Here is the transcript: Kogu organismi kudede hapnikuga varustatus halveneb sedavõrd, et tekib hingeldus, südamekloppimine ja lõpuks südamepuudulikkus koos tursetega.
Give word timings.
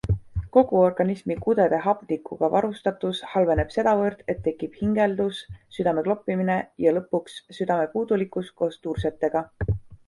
Kogu 0.55 0.77
organismi 0.85 1.35
kudede 1.43 1.81
hapnikuga 1.83 2.49
varustatus 2.55 3.21
halveneb 3.33 3.75
sedavõrd, 3.77 4.25
et 4.35 4.41
tekib 4.49 4.81
hingeldus, 4.81 5.45
südamekloppimine 5.79 6.59
ja 6.87 6.99
lõpuks 6.99 7.41
südamepuudulikkus 7.61 8.53
koos 8.63 8.85
tursetega. 8.89 9.49